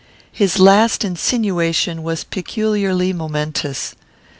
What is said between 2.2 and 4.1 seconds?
peculiarly momentous.